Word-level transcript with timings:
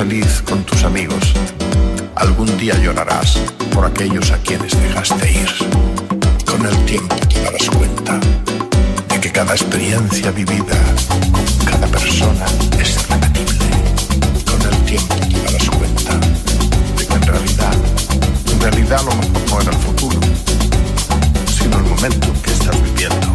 feliz 0.00 0.42
con 0.48 0.64
tus 0.64 0.82
amigos. 0.84 1.34
Algún 2.14 2.56
día 2.56 2.74
llorarás 2.78 3.38
por 3.74 3.84
aquellos 3.84 4.30
a 4.30 4.38
quienes 4.38 4.72
dejaste 4.80 5.30
ir. 5.30 5.50
Con 6.46 6.64
el 6.64 6.74
tiempo 6.86 7.14
te 7.28 7.42
darás 7.42 7.68
cuenta 7.68 8.18
de 9.10 9.20
que 9.20 9.30
cada 9.30 9.52
experiencia 9.52 10.30
vivida 10.30 10.78
con 11.30 11.44
cada 11.70 11.86
persona 11.88 12.46
es 12.80 13.06
repetible. 13.10 13.68
Con 14.50 14.60
el 14.72 14.76
tiempo 14.90 15.16
te 15.16 15.38
darás 15.42 15.68
cuenta 15.68 16.14
de 16.96 17.06
que 17.06 17.14
en 17.14 17.22
realidad, 17.32 17.74
en 18.52 18.60
realidad 18.62 19.00
lo 19.04 19.14
mejor 19.16 19.50
no 19.50 19.60
era 19.60 19.70
el 19.70 19.78
futuro, 19.86 20.20
sino 21.58 21.76
el 21.76 21.84
momento 21.84 22.26
que 22.42 22.52
estás 22.52 22.82
viviendo. 22.84 23.26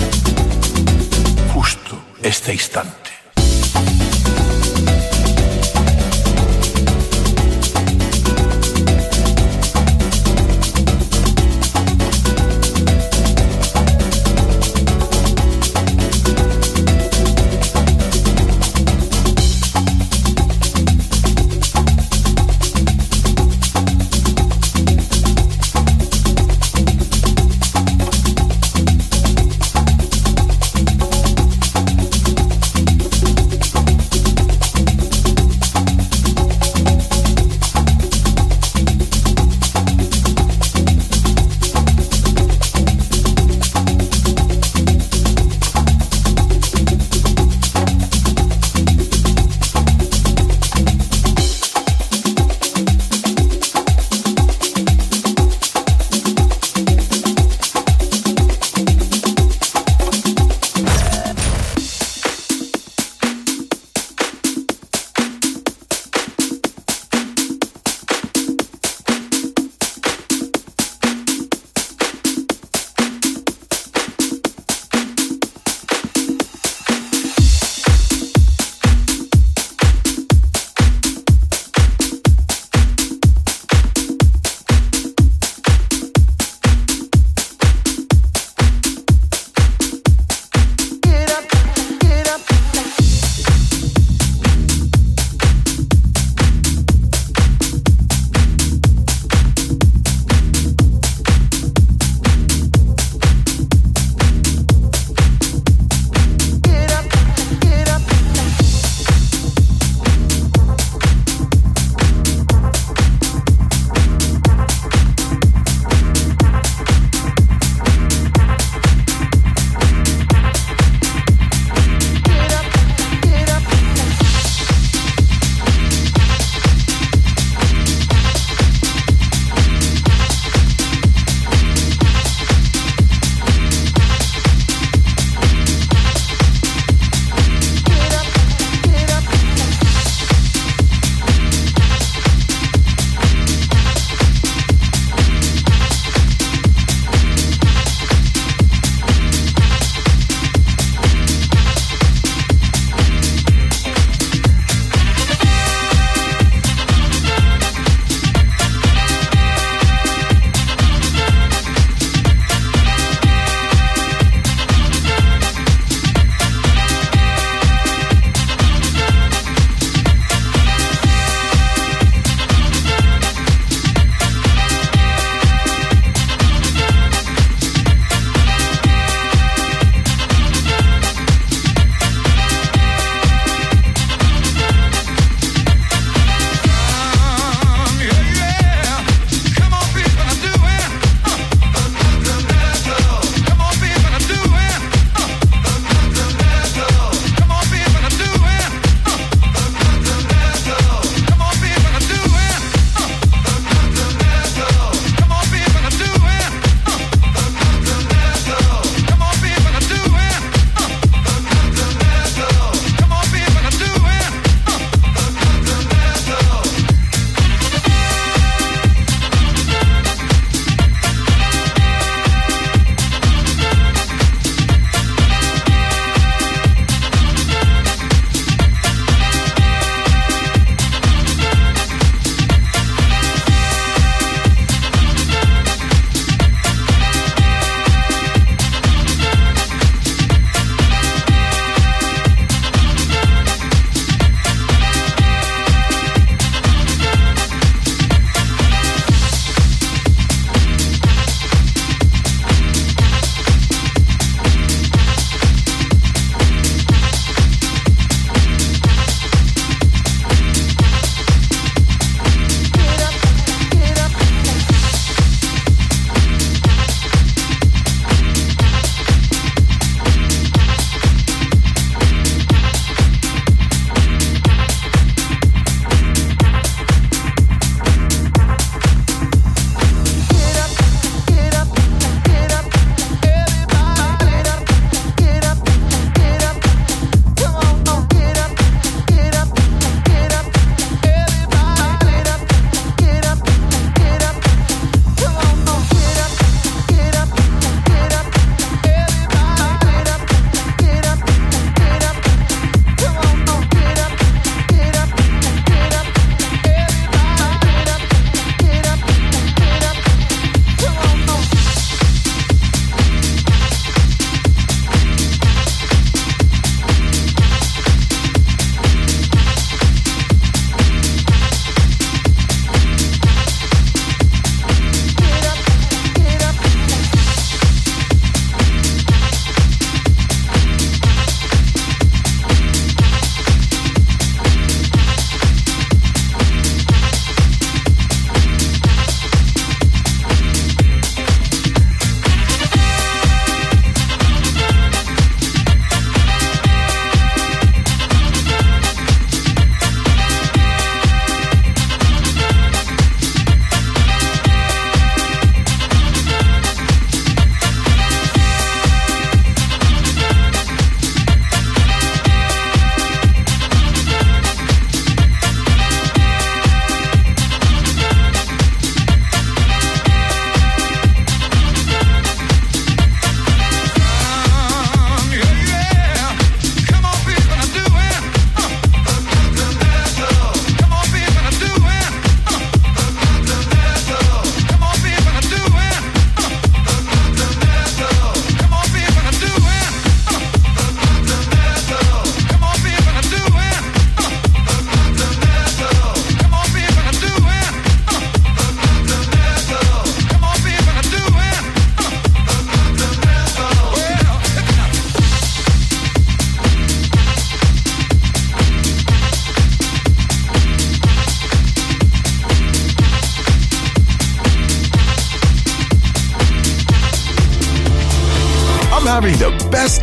Justo 1.53 1.95
este 2.23 2.53
instante. 2.53 3.04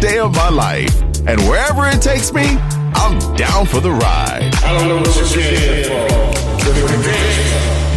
Day 0.02 0.18
of 0.18 0.34
my 0.34 0.48
life. 0.48 1.00
And 1.28 1.40
wherever 1.42 1.86
it 1.86 2.02
takes 2.02 2.32
me, 2.32 2.42
I'm 2.94 3.36
down 3.36 3.66
for 3.66 3.78
the 3.80 3.92
ride. 3.92 4.50
I 4.64 4.76
don't 4.76 4.88
know 4.88 4.96
what 4.96 5.16
you're 5.16 5.26
here 5.26 5.84
for. 5.84 6.08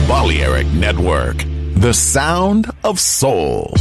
Balearic 0.08 0.68
Network, 0.68 1.44
the 1.74 1.94
sound 1.94 2.72
of 2.84 3.00
soul. 3.00 3.74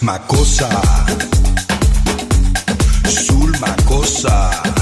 Macosa, 0.00 0.68
Sul 3.04 3.52
Macosa. 3.60 4.77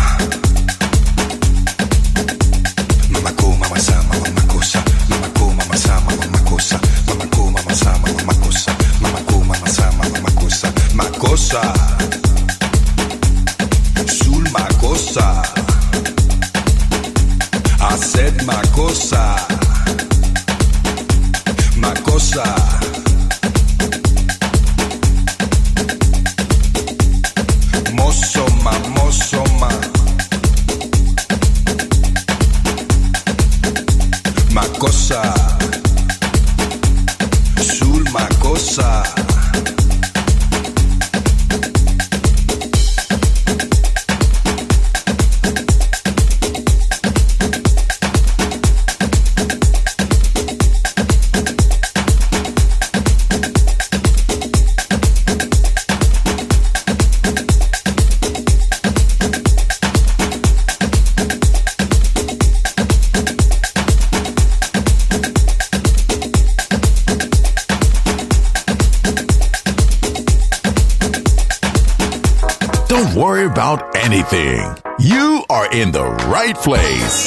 Right 76.24 76.56
place. 76.56 77.26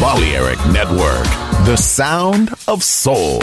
Balearic 0.00 0.58
Network, 0.72 1.24
the 1.66 1.76
sound 1.76 2.54
of 2.66 2.82
soul. 2.82 3.40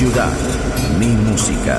Ciudad, 0.00 0.32
mi 0.98 1.08
música. 1.08 1.78